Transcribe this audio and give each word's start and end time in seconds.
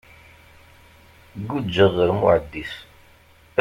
Guǧǧeɣ 1.49 1.91
ɣer 1.97 2.09
Muɛdis. 2.19 2.73